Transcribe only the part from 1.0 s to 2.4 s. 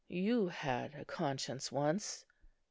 conscience once."